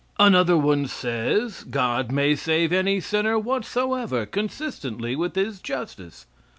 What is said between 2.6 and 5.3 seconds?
any sinner whatsoever, consistently